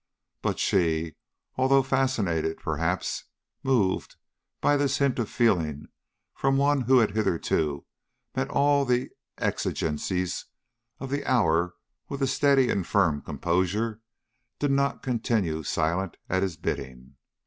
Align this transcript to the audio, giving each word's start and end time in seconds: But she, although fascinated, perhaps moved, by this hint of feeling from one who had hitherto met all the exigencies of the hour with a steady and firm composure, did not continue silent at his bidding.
But 0.41 0.57
she, 0.57 1.13
although 1.57 1.83
fascinated, 1.83 2.57
perhaps 2.57 3.25
moved, 3.61 4.15
by 4.59 4.75
this 4.75 4.97
hint 4.97 5.19
of 5.19 5.29
feeling 5.29 5.89
from 6.33 6.57
one 6.57 6.81
who 6.81 6.97
had 6.97 7.11
hitherto 7.11 7.85
met 8.35 8.49
all 8.49 8.83
the 8.83 9.11
exigencies 9.37 10.45
of 10.99 11.11
the 11.11 11.23
hour 11.27 11.75
with 12.09 12.23
a 12.23 12.27
steady 12.27 12.71
and 12.71 12.87
firm 12.87 13.21
composure, 13.21 14.01
did 14.57 14.71
not 14.71 15.03
continue 15.03 15.61
silent 15.61 16.17
at 16.27 16.41
his 16.41 16.57
bidding. 16.57 17.13